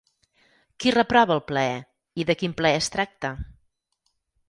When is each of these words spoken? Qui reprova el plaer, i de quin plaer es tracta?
Qui 0.83 0.93
reprova 0.95 1.35
el 1.37 1.43
plaer, 1.51 1.77
i 2.23 2.27
de 2.33 2.39
quin 2.43 2.59
plaer 2.63 2.83
es 2.83 2.91
tracta? 2.97 3.35